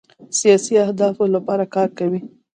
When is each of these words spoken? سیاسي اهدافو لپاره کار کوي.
سیاسي 0.39 0.73
اهدافو 0.85 1.23
لپاره 1.35 1.63
کار 1.75 1.89
کوي. 1.99 2.19